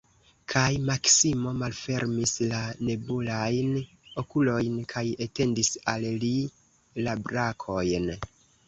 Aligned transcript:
Kaj 0.51 0.69
Maksimo 0.85 1.51
malfermis 1.57 2.33
la 2.53 2.63
nebulajn 2.89 3.77
okulojn 4.25 4.83
kaj 4.95 5.07
etendis 5.29 5.73
al 5.95 6.11
li 6.27 6.37
la 7.07 7.19
brakojn. 7.31 8.15